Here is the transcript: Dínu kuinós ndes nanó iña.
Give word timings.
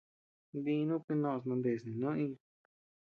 Dínu 0.63 0.95
kuinós 1.05 1.43
ndes 1.57 1.81
nanó 1.87 2.11
iña. 2.23 2.39